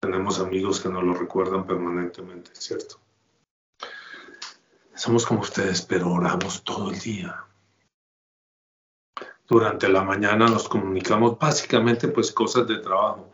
tenemos 0.00 0.40
amigos 0.40 0.80
que 0.80 0.88
nos 0.88 1.04
lo 1.04 1.14
recuerdan 1.14 1.64
permanentemente, 1.68 2.50
¿cierto? 2.52 2.96
Somos 4.96 5.24
como 5.24 5.42
ustedes, 5.42 5.82
pero 5.82 6.10
oramos 6.10 6.64
todo 6.64 6.90
el 6.90 6.98
día. 6.98 7.44
Durante 9.46 9.88
la 9.88 10.02
mañana 10.02 10.48
nos 10.48 10.68
comunicamos 10.68 11.38
básicamente 11.38 12.08
pues 12.08 12.32
cosas 12.32 12.66
de 12.66 12.78
trabajo. 12.78 13.30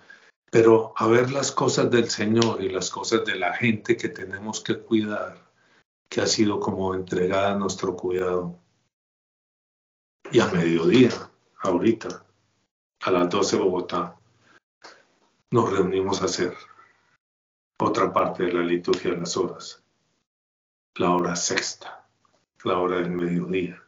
Pero 0.50 0.92
a 0.96 1.06
ver 1.06 1.30
las 1.30 1.52
cosas 1.52 1.90
del 1.90 2.10
Señor 2.10 2.62
y 2.62 2.68
las 2.68 2.90
cosas 2.90 3.24
de 3.24 3.36
la 3.36 3.54
gente 3.54 3.96
que 3.96 4.10
tenemos 4.10 4.60
que 4.60 4.78
cuidar, 4.78 5.50
que 6.10 6.20
ha 6.20 6.26
sido 6.26 6.60
como 6.60 6.94
entregada 6.94 7.52
a 7.52 7.58
nuestro 7.58 7.96
cuidado. 7.96 8.54
Y 10.30 10.40
a 10.40 10.48
mediodía, 10.48 11.10
ahorita, 11.62 12.26
a 13.02 13.10
las 13.10 13.30
12 13.30 13.56
de 13.56 13.62
Bogotá, 13.62 14.16
nos 15.50 15.72
reunimos 15.72 16.20
a 16.20 16.26
hacer 16.26 16.54
otra 17.78 18.12
parte 18.12 18.44
de 18.44 18.52
la 18.52 18.62
liturgia 18.62 19.12
de 19.12 19.16
las 19.16 19.36
horas, 19.36 19.82
la 20.96 21.10
hora 21.10 21.34
sexta, 21.34 22.06
la 22.64 22.78
hora 22.78 22.96
del 22.96 23.10
mediodía, 23.10 23.82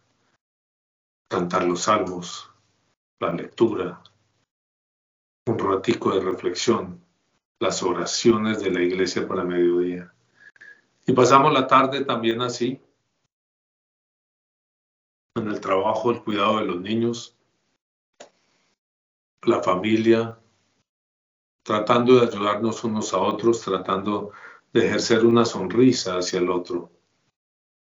cantar 1.28 1.64
los 1.64 1.83
salmos, 1.83 2.50
la 3.21 3.33
lectura, 3.33 4.02
un 5.47 5.59
ratico 5.59 6.14
de 6.14 6.21
reflexión, 6.21 7.04
las 7.61 7.83
oraciones 7.83 8.61
de 8.62 8.71
la 8.71 8.83
iglesia 8.83 9.28
para 9.28 9.45
mediodía. 9.45 10.12
Y 11.07 11.12
pasamos 11.12 11.52
la 11.52 11.66
tarde 11.66 12.04
también 12.04 12.40
así, 12.40 12.81
en 15.37 15.49
el 15.49 15.61
trabajo, 15.61 16.11
el 16.11 16.23
cuidado 16.23 16.59
de 16.59 16.66
los 16.66 16.81
niños, 16.81 17.37
la 19.45 19.63
familia, 19.63 20.39
tratando 21.65 22.15
de 22.15 22.27
ayudarnos 22.27 22.85
unos 22.85 23.13
a 23.13 23.19
otros, 23.19 23.61
tratando 23.61 24.33
de 24.73 24.87
ejercer 24.87 25.27
una 25.27 25.45
sonrisa 25.45 26.19
hacia 26.19 26.39
el 26.39 26.51
otro 26.51 26.91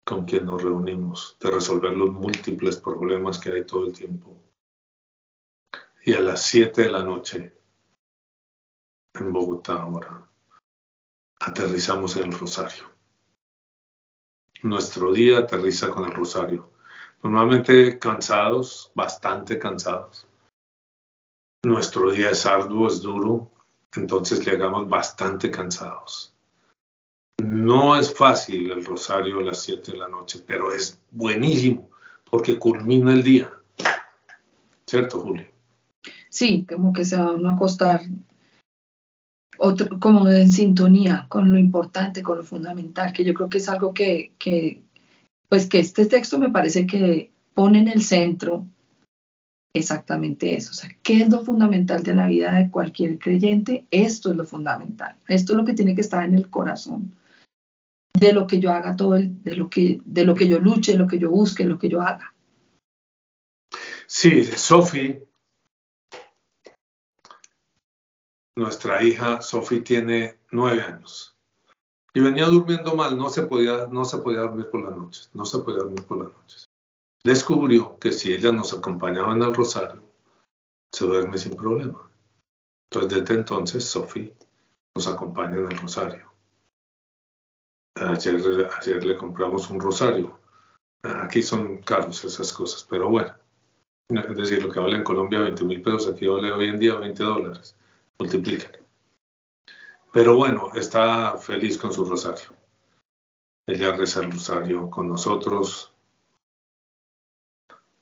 con 0.03 0.25
quien 0.25 0.45
nos 0.45 0.61
reunimos, 0.61 1.37
de 1.39 1.51
resolver 1.51 1.95
los 1.95 2.11
múltiples 2.11 2.77
problemas 2.77 3.39
que 3.39 3.51
hay 3.51 3.65
todo 3.65 3.85
el 3.85 3.93
tiempo. 3.93 4.35
Y 6.03 6.13
a 6.13 6.19
las 6.19 6.43
7 6.47 6.81
de 6.81 6.91
la 6.91 7.03
noche, 7.03 7.55
en 9.13 9.31
Bogotá 9.31 9.73
ahora, 9.73 10.27
aterrizamos 11.39 12.15
en 12.17 12.33
el 12.33 12.39
Rosario. 12.39 12.89
Nuestro 14.63 15.13
día 15.13 15.39
aterriza 15.39 15.89
con 15.91 16.05
el 16.05 16.11
Rosario. 16.11 16.71
Normalmente 17.23 17.99
cansados, 17.99 18.91
bastante 18.95 19.59
cansados. 19.59 20.27
Nuestro 21.63 22.11
día 22.11 22.31
es 22.31 22.45
arduo, 22.45 22.87
es 22.87 23.01
duro, 23.01 23.51
entonces 23.95 24.45
llegamos 24.45 24.89
bastante 24.89 25.51
cansados. 25.51 26.33
No 27.37 27.95
es 27.95 28.13
fácil 28.13 28.71
el 28.71 28.83
rosario 28.83 29.39
a 29.39 29.43
las 29.43 29.61
7 29.61 29.91
de 29.91 29.97
la 29.97 30.07
noche, 30.07 30.43
pero 30.45 30.73
es 30.73 30.99
buenísimo 31.11 31.89
porque 32.29 32.57
culmina 32.57 33.13
el 33.13 33.23
día. 33.23 33.51
¿Cierto, 34.87 35.19
Julio? 35.19 35.45
Sí, 36.29 36.65
como 36.67 36.93
que 36.93 37.05
se 37.05 37.17
va 37.17 37.31
a 37.31 37.53
acostar 37.53 38.01
otro, 39.57 39.99
como 39.99 40.27
en 40.29 40.49
sintonía 40.49 41.27
con 41.29 41.49
lo 41.49 41.59
importante, 41.59 42.23
con 42.23 42.37
lo 42.37 42.43
fundamental, 42.43 43.13
que 43.13 43.23
yo 43.23 43.33
creo 43.33 43.49
que 43.49 43.59
es 43.59 43.69
algo 43.69 43.93
que, 43.93 44.31
pues 45.47 45.67
que 45.67 45.79
este 45.79 46.05
texto 46.07 46.39
me 46.39 46.49
parece 46.49 46.87
que 46.87 47.31
pone 47.53 47.79
en 47.79 47.87
el 47.89 48.01
centro 48.01 48.65
exactamente 49.73 50.55
eso. 50.55 50.71
O 50.71 50.73
sea, 50.73 50.89
¿qué 51.01 51.21
es 51.21 51.29
lo 51.29 51.43
fundamental 51.43 52.03
de 52.03 52.15
la 52.15 52.27
vida 52.27 52.53
de 52.53 52.69
cualquier 52.69 53.19
creyente? 53.19 53.85
Esto 53.91 54.31
es 54.31 54.37
lo 54.37 54.45
fundamental. 54.45 55.15
Esto 55.27 55.53
es 55.53 55.57
lo 55.57 55.65
que 55.65 55.73
tiene 55.73 55.95
que 55.95 56.01
estar 56.01 56.23
en 56.23 56.35
el 56.35 56.49
corazón 56.49 57.15
de 58.13 58.33
lo 58.33 58.45
que 58.45 58.59
yo 58.59 58.71
haga 58.71 58.95
todo, 58.95 59.15
el, 59.15 59.41
de, 59.43 59.55
lo 59.55 59.69
que, 59.69 60.01
de 60.05 60.25
lo 60.25 60.35
que 60.35 60.47
yo 60.47 60.59
luche, 60.59 60.97
lo 60.97 61.07
que 61.07 61.17
yo 61.17 61.29
busque, 61.29 61.65
lo 61.65 61.79
que 61.79 61.89
yo 61.89 62.01
haga. 62.01 62.33
Sí, 64.05 64.43
Sophie, 64.43 65.25
nuestra 68.57 69.01
hija 69.01 69.41
Sophie 69.41 69.79
tiene 69.79 70.37
nueve 70.51 70.81
años 70.81 71.35
y 72.13 72.19
venía 72.19 72.45
durmiendo 72.45 72.93
mal, 72.93 73.17
no 73.17 73.29
se 73.29 73.43
podía, 73.43 73.87
no 73.87 74.03
se 74.03 74.17
podía 74.17 74.41
dormir 74.41 74.69
por 74.69 74.83
las 74.83 74.97
noches, 74.97 75.29
no 75.33 75.45
se 75.45 75.59
podía 75.59 75.79
dormir 75.79 76.03
por 76.03 76.17
las 76.17 76.33
noches 76.33 76.70
descubrió 77.23 77.97
que 77.99 78.11
si 78.11 78.33
ella 78.33 78.51
nos 78.51 78.73
acompañaba 78.73 79.33
en 79.33 79.43
el 79.43 79.53
rosario, 79.53 80.03
se 80.91 81.05
duerme 81.05 81.37
sin 81.37 81.55
problema. 81.55 82.09
Entonces, 82.89 83.19
desde 83.19 83.35
entonces, 83.35 83.85
Sophie 83.85 84.35
nos 84.95 85.07
acompaña 85.07 85.57
en 85.57 85.71
el 85.71 85.77
rosario. 85.77 86.31
Ayer, 87.95 88.69
ayer 88.79 89.03
le 89.05 89.17
compramos 89.17 89.69
un 89.69 89.79
rosario. 89.79 90.39
Aquí 91.03 91.41
son 91.41 91.77
caros 91.79 92.23
esas 92.25 92.51
cosas, 92.51 92.85
pero 92.89 93.09
bueno. 93.09 93.33
Es 94.09 94.35
decir, 94.35 94.63
lo 94.63 94.71
que 94.71 94.79
vale 94.79 94.97
en 94.97 95.03
Colombia 95.03 95.39
20 95.39 95.63
mil 95.63 95.81
pesos, 95.81 96.09
aquí 96.09 96.27
vale 96.27 96.51
hoy 96.51 96.67
en 96.67 96.79
día 96.79 96.95
20 96.95 97.23
dólares. 97.23 97.75
Multiplican. 98.19 98.71
Pero 100.11 100.35
bueno, 100.35 100.71
está 100.75 101.37
feliz 101.37 101.77
con 101.77 101.93
su 101.93 102.03
rosario. 102.03 102.49
Ella 103.65 103.95
reza 103.95 104.21
el 104.21 104.31
rosario 104.31 104.89
con 104.89 105.07
nosotros, 105.07 105.90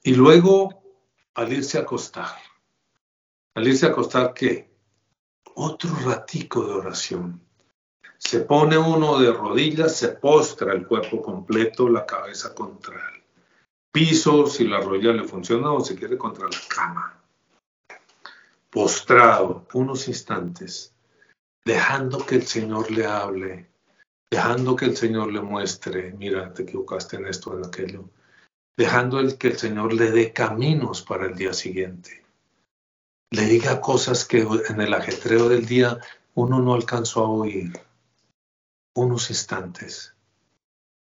y 0.09 0.15
luego, 0.15 0.81
al 1.35 1.53
irse 1.53 1.77
a 1.77 1.81
acostar, 1.81 2.35
al 3.53 3.67
irse 3.67 3.85
a 3.85 3.89
acostar, 3.89 4.33
¿qué? 4.33 4.67
Otro 5.53 5.91
ratico 6.03 6.65
de 6.65 6.73
oración. 6.73 7.39
Se 8.17 8.39
pone 8.39 8.75
uno 8.75 9.19
de 9.19 9.31
rodillas, 9.31 9.95
se 9.95 10.07
postra 10.07 10.73
el 10.73 10.87
cuerpo 10.87 11.21
completo, 11.21 11.87
la 11.87 12.07
cabeza 12.07 12.55
contra 12.55 12.95
el 12.95 13.21
piso, 13.91 14.47
si 14.47 14.67
la 14.67 14.79
rodilla 14.79 15.13
le 15.13 15.25
funciona 15.25 15.71
o 15.71 15.81
se 15.81 15.95
quiere 15.95 16.17
contra 16.17 16.45
la 16.45 16.57
cama. 16.67 17.21
Postrado 18.71 19.67
unos 19.75 20.07
instantes, 20.07 20.91
dejando 21.63 22.25
que 22.25 22.37
el 22.37 22.47
Señor 22.47 22.89
le 22.89 23.05
hable, 23.05 23.69
dejando 24.31 24.75
que 24.75 24.85
el 24.85 24.97
Señor 24.97 25.31
le 25.31 25.41
muestre, 25.41 26.13
mira, 26.17 26.51
te 26.51 26.63
equivocaste 26.63 27.17
en 27.17 27.27
esto, 27.27 27.55
en 27.55 27.63
aquello 27.63 28.09
dejando 28.79 29.19
el 29.19 29.37
que 29.37 29.49
el 29.49 29.57
Señor 29.57 29.91
le 29.93 30.09
dé 30.09 30.31
caminos 30.31 31.01
para 31.01 31.25
el 31.25 31.35
día 31.35 31.51
siguiente. 31.51 32.23
Le 33.29 33.43
diga 33.43 33.81
cosas 33.81 34.23
que 34.23 34.39
en 34.69 34.79
el 34.79 34.93
ajetreo 34.93 35.49
del 35.49 35.65
día 35.65 35.99
uno 36.33 36.59
no 36.59 36.75
alcanzó 36.75 37.25
a 37.25 37.29
oír. 37.29 37.73
Unos 38.95 39.29
instantes, 39.31 40.15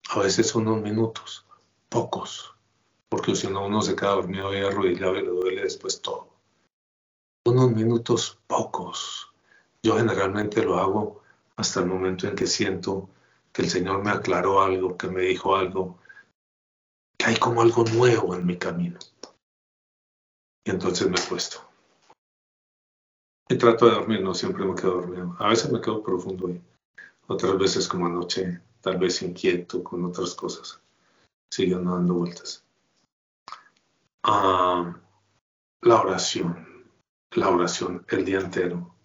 a 0.07 0.19
veces 0.19 0.53
unos 0.53 0.83
minutos, 0.83 1.47
pocos, 1.89 2.53
porque 3.09 3.36
si 3.36 3.47
no 3.47 3.65
uno 3.65 3.81
se 3.81 3.95
queda 3.95 4.12
dormido 4.12 4.53
y 4.53 4.63
arrodillado 4.63 5.17
y 5.17 5.23
le 5.23 5.29
duele 5.29 5.63
después 5.63 5.99
todo. 5.99 6.29
Unos 7.43 7.71
minutos 7.71 8.38
pocos. 8.45 9.33
Yo 9.81 9.97
generalmente 9.97 10.63
lo 10.63 10.77
hago 10.77 11.23
hasta 11.55 11.79
el 11.79 11.88
momento 11.88 12.27
en 12.27 12.36
que 12.36 12.45
siento 12.45 13.09
que 13.51 13.63
el 13.63 13.71
Señor 13.71 14.03
me 14.03 14.12
aclaró 14.12 14.62
algo, 14.62 14.95
que 14.95 15.07
me 15.07 15.23
dijo 15.23 15.55
algo, 15.55 16.02
hay 17.25 17.38
como 17.38 17.62
algo 17.62 17.83
nuevo 17.86 18.36
en 18.36 18.45
mi 18.45 18.57
camino. 18.57 18.99
Y 20.65 20.71
entonces 20.71 21.09
me 21.09 21.19
acuesto. 21.19 21.59
Y 23.49 23.57
trato 23.57 23.86
de 23.86 23.91
dormir, 23.93 24.21
no 24.21 24.33
siempre 24.33 24.65
me 24.65 24.75
quedo 24.75 24.95
dormido. 24.95 25.36
A 25.39 25.47
veces 25.47 25.71
me 25.71 25.81
quedo 25.81 26.03
profundo 26.03 26.49
y 26.49 26.62
otras 27.27 27.57
veces 27.57 27.88
como 27.88 28.07
anoche, 28.07 28.62
tal 28.81 28.97
vez 28.97 29.21
inquieto 29.21 29.83
con 29.83 30.05
otras 30.05 30.33
cosas. 30.36 30.81
Siguiendo 31.51 31.91
dando 31.91 32.15
vueltas. 32.15 32.63
Ah, 34.23 34.97
la 35.81 36.01
oración, 36.01 36.86
la 37.31 37.49
oración 37.49 38.05
el 38.09 38.25
día 38.25 38.39
entero, 38.39 38.95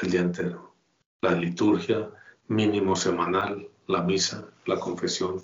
el 0.00 0.10
día 0.10 0.20
entero. 0.20 0.74
La 1.20 1.32
liturgia 1.32 2.10
mínimo 2.48 2.96
semanal, 2.96 3.68
la 3.86 4.02
misa, 4.02 4.48
la 4.66 4.78
confesión, 4.78 5.42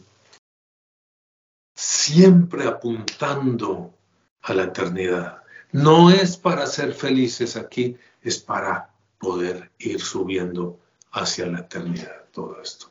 siempre 1.79 2.67
apuntando 2.67 3.95
a 4.43 4.53
la 4.53 4.65
eternidad. 4.65 5.45
No 5.71 6.11
es 6.11 6.37
para 6.37 6.67
ser 6.67 6.93
felices 6.93 7.55
aquí, 7.55 7.97
es 8.21 8.39
para 8.39 8.93
poder 9.17 9.71
ir 9.79 10.01
subiendo 10.01 10.81
hacia 11.13 11.47
la 11.47 11.61
eternidad 11.61 12.25
todo 12.33 12.61
esto. 12.61 12.91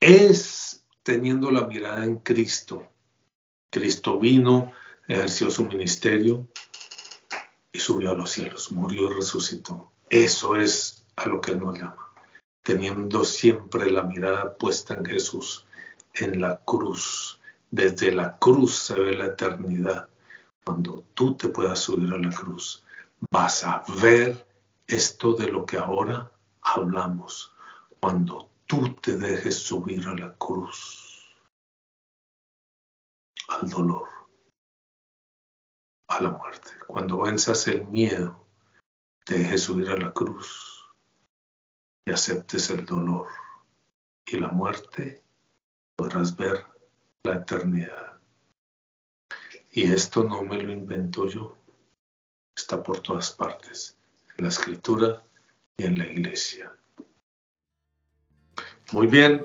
Es 0.00 0.86
teniendo 1.02 1.50
la 1.50 1.66
mirada 1.66 2.02
en 2.02 2.16
Cristo. 2.16 2.88
Cristo 3.70 4.18
vino, 4.18 4.72
ejerció 5.06 5.50
su 5.50 5.66
ministerio 5.66 6.48
y 7.72 7.78
subió 7.78 8.12
a 8.12 8.14
los 8.14 8.30
cielos, 8.30 8.72
murió 8.72 9.10
y 9.10 9.14
resucitó. 9.16 9.92
Eso 10.08 10.56
es 10.56 11.04
a 11.16 11.26
lo 11.26 11.42
que 11.42 11.54
nos 11.54 11.78
llama, 11.78 12.10
teniendo 12.62 13.22
siempre 13.22 13.90
la 13.90 14.02
mirada 14.02 14.56
puesta 14.56 14.94
en 14.94 15.04
Jesús, 15.04 15.66
en 16.14 16.40
la 16.40 16.56
cruz, 16.64 17.38
desde 17.70 18.12
la 18.12 18.38
cruz 18.38 18.76
se 18.76 18.94
ve 18.94 19.14
la 19.14 19.26
eternidad. 19.26 20.08
Cuando 20.64 21.04
tú 21.14 21.36
te 21.36 21.48
puedas 21.48 21.78
subir 21.78 22.12
a 22.12 22.18
la 22.18 22.30
cruz, 22.30 22.84
vas 23.30 23.64
a 23.64 23.84
ver 24.00 24.46
esto 24.86 25.32
de 25.34 25.48
lo 25.48 25.64
que 25.64 25.78
ahora 25.78 26.30
hablamos. 26.62 27.52
Cuando 28.00 28.50
tú 28.66 28.94
te 28.94 29.16
dejes 29.16 29.58
subir 29.58 30.06
a 30.08 30.14
la 30.14 30.34
cruz, 30.34 31.36
al 33.48 33.68
dolor, 33.68 34.08
a 36.08 36.20
la 36.20 36.30
muerte, 36.30 36.70
cuando 36.86 37.22
venzas 37.22 37.66
el 37.68 37.86
miedo 37.86 38.46
dejes 39.26 39.64
subir 39.64 39.90
a 39.90 39.96
la 39.96 40.12
cruz 40.12 40.84
y 42.04 42.12
aceptes 42.12 42.70
el 42.70 42.86
dolor 42.86 43.28
y 44.24 44.38
la 44.38 44.48
muerte, 44.48 45.24
podrás 45.96 46.36
ver 46.36 46.64
la 47.26 47.36
eternidad. 47.36 48.18
Y 49.72 49.82
esto 49.92 50.24
no 50.24 50.42
me 50.42 50.62
lo 50.62 50.72
invento 50.72 51.28
yo, 51.28 51.56
está 52.56 52.82
por 52.82 53.00
todas 53.00 53.32
partes, 53.32 53.96
en 54.38 54.44
la 54.44 54.48
escritura 54.48 55.22
y 55.76 55.84
en 55.84 55.98
la 55.98 56.06
iglesia. 56.06 56.72
Muy 58.92 59.08
bien, 59.08 59.42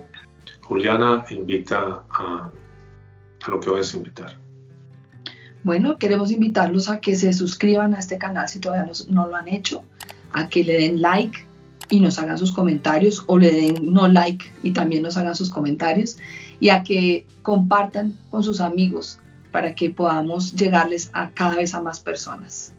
Juliana 0.62 1.26
invita 1.32 2.06
a, 2.10 2.52
lo 3.48 3.60
que 3.60 3.70
voy 3.70 3.82
a 3.82 3.98
invitar. 3.98 4.38
Bueno, 5.64 5.98
queremos 5.98 6.32
invitarlos 6.32 6.90
a 6.90 7.02
que 7.02 7.16
se 7.16 7.34
suscriban 7.34 7.94
a 7.94 8.00
este 8.00 8.18
canal 8.18 8.48
si 8.48 8.60
todavía 8.60 8.92
no, 9.10 9.28
lo 9.28 9.36
han 9.36 9.48
hecho, 9.48 9.84
a 10.32 10.48
que 10.48 10.64
le 10.64 10.74
den 10.74 11.02
like 11.02 11.46
y 11.90 12.00
nos 12.00 12.18
hagan 12.20 12.38
sus 12.38 12.54
comentarios 12.54 13.24
o 13.28 13.38
le 13.38 13.52
den 13.52 13.94
no 13.94 14.08
like 14.08 14.46
y 14.64 14.72
también 14.72 15.04
nos 15.04 15.18
hagan 15.18 15.36
sus 15.36 15.50
comentarios 15.50 16.18
y 16.62 16.70
a 16.70 16.84
que 16.84 17.28
compartan 17.42 18.18
con 18.30 18.42
sus 18.44 18.62
amigos 18.62 19.20
para 19.52 19.76
que 19.76 19.90
podamos 19.90 20.54
llegarles 20.54 21.10
a 21.12 21.32
cada 21.32 21.58
vez 21.58 21.74
a 21.74 21.82
más 21.82 22.00
personas. 22.00 22.74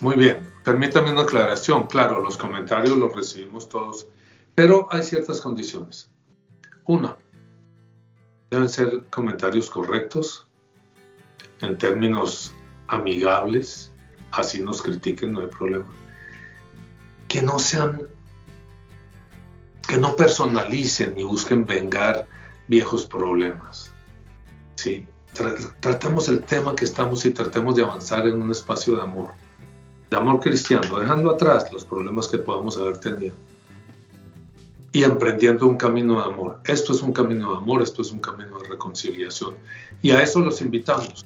Muy 0.00 0.16
bien, 0.16 0.40
permítame 0.62 1.10
una 1.10 1.22
aclaración. 1.22 1.86
Claro, 1.86 2.20
los 2.20 2.36
comentarios 2.36 2.98
los 2.98 3.16
recibimos 3.16 3.66
todos 3.70 4.06
pero 4.56 4.88
hay 4.90 5.02
ciertas 5.02 5.42
condiciones. 5.42 6.10
Una, 6.86 7.16
deben 8.50 8.68
ser 8.70 9.04
comentarios 9.10 9.70
correctos, 9.70 10.48
en 11.60 11.76
términos 11.76 12.54
amigables, 12.88 13.92
así 14.32 14.62
nos 14.62 14.80
critiquen, 14.80 15.32
no 15.32 15.40
hay 15.40 15.48
problema. 15.48 15.86
Que 17.28 17.42
no 17.42 17.58
sean, 17.58 18.08
que 19.86 19.98
no 19.98 20.16
personalicen 20.16 21.14
ni 21.14 21.22
busquen 21.22 21.64
vengar 21.64 22.26
viejos 22.68 23.06
problemas. 23.06 23.92
¿sí? 24.74 25.06
Tratemos 25.80 26.28
el 26.28 26.42
tema 26.42 26.74
que 26.74 26.84
estamos 26.84 27.24
y 27.26 27.30
tratemos 27.30 27.76
de 27.76 27.82
avanzar 27.82 28.26
en 28.26 28.40
un 28.40 28.50
espacio 28.50 28.96
de 28.96 29.02
amor, 29.02 29.30
de 30.10 30.16
amor 30.16 30.40
cristiano, 30.40 30.98
dejando 30.98 31.30
atrás 31.30 31.72
los 31.72 31.84
problemas 31.84 32.28
que 32.28 32.38
podamos 32.38 32.76
haber 32.78 32.98
tenido 32.98 33.34
y 34.96 35.04
emprendiendo 35.04 35.66
un 35.66 35.76
camino 35.76 36.22
de 36.22 36.32
amor. 36.32 36.60
Esto 36.64 36.94
es 36.94 37.02
un 37.02 37.12
camino 37.12 37.52
de 37.52 37.58
amor, 37.58 37.82
esto 37.82 38.00
es 38.00 38.12
un 38.12 38.18
camino 38.18 38.58
de 38.58 38.68
reconciliación. 38.68 39.54
Y 40.00 40.12
a 40.12 40.22
eso 40.22 40.40
los 40.40 40.62
invitamos. 40.62 41.22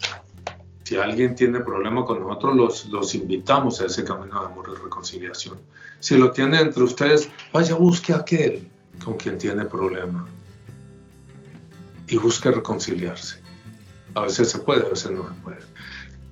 Si 0.91 0.97
alguien 0.97 1.37
tiene 1.37 1.61
problema 1.61 2.05
con 2.05 2.19
nosotros, 2.19 2.57
los, 2.57 2.87
los 2.87 3.15
invitamos 3.15 3.81
a 3.81 3.87
ese 3.87 4.03
camino 4.03 4.41
de 4.41 4.47
amor 4.47 4.71
y 4.73 4.83
reconciliación. 4.83 5.57
Si 6.01 6.19
lo 6.19 6.33
tiene 6.33 6.61
entre 6.61 6.83
ustedes, 6.83 7.31
vaya, 7.53 7.77
busque 7.77 8.13
a 8.13 8.17
aquel 8.17 8.69
con 9.05 9.15
quien 9.15 9.39
tiene 9.39 9.67
problema 9.67 10.27
y 12.09 12.17
busque 12.17 12.51
reconciliarse. 12.51 13.41
A 14.17 14.23
veces 14.23 14.51
se 14.51 14.59
puede, 14.59 14.85
a 14.85 14.89
veces 14.89 15.13
no 15.13 15.29
se 15.29 15.35
puede. 15.45 15.61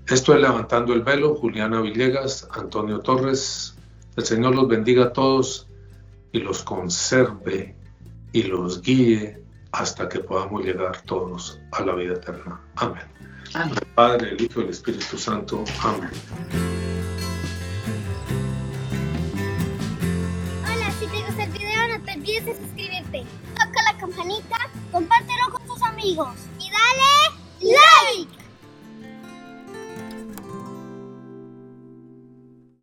Esto 0.09 0.35
es 0.35 0.41
Levantando 0.41 0.93
el 0.93 1.03
Velo, 1.03 1.37
Juliana 1.37 1.81
Villegas, 1.81 2.49
Antonio 2.51 2.99
Torres. 2.99 3.77
El 4.17 4.25
Señor 4.25 4.57
los 4.57 4.67
bendiga 4.67 5.05
a 5.05 5.13
todos 5.13 5.69
y 6.33 6.41
los 6.41 6.65
conserve 6.65 7.77
y 8.33 8.43
los 8.43 8.83
guíe 8.83 9.41
hasta 9.71 10.09
que 10.09 10.19
podamos 10.19 10.65
llegar 10.65 11.01
todos 11.03 11.61
a 11.71 11.85
la 11.85 11.95
vida 11.95 12.15
eterna. 12.15 12.61
Amén. 12.75 13.19
Ah, 13.55 13.63
Amén. 13.63 13.75
Padre, 13.95 14.31
el 14.31 14.43
Hijo 14.43 14.61
y 14.61 14.65
el 14.65 14.71
Espíritu 14.71 15.19
Santo. 15.19 15.65
Amén. 15.83 16.11
Hola, 20.65 20.91
si 20.99 21.07
te 21.07 21.25
gusta 21.27 21.45
el 21.45 21.51
video 21.51 21.89
no 21.89 22.05
te 22.05 22.13
olvides 22.13 22.47
de 22.47 22.57
suscribirte. 22.57 23.25
Toca 23.55 23.83
la 23.83 23.99
campanita, 23.99 24.57
compártelo 24.93 25.51
con 25.53 25.67
tus 25.67 25.83
amigos 25.83 26.35
y 26.59 26.71
dale 26.71 27.75
like. 28.17 28.38